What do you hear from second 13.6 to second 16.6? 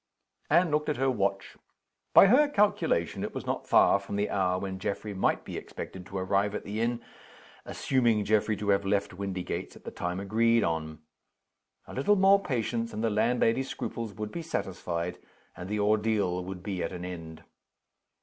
scruples would be satisfied, and the ordeal